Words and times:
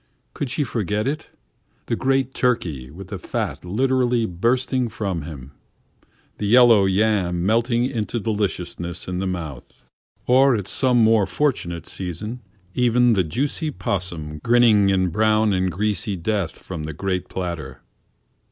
Could 0.33 0.49
she 0.49 0.63
forget 0.63 1.05
it? 1.05 1.29
The 1.85 1.95
great 1.95 2.33
turkey, 2.33 2.89
with 2.89 3.09
the 3.09 3.19
fat 3.19 3.63
literally 3.63 4.25
bursting 4.25 4.89
from 4.89 5.21
him; 5.21 5.51
the 6.39 6.47
yellow 6.47 6.85
yam 6.87 7.45
melting 7.45 7.85
into 7.85 8.19
deliciousness 8.19 9.07
in 9.07 9.19
the 9.19 9.27
mouth; 9.27 9.83
or 10.25 10.55
in 10.55 10.65
some 10.65 10.97
more 11.03 11.27
fortunate 11.27 11.85
season, 11.85 12.41
even 12.73 13.13
the 13.13 13.23
juicy 13.23 13.69
'possum 13.69 14.39
grinning 14.39 14.89
in 14.89 15.09
brown 15.09 15.53
and 15.53 15.71
greasy 15.71 16.15
death 16.15 16.57
from 16.57 16.81
the 16.85 16.93
great 16.93 17.29
platter. 17.29 17.81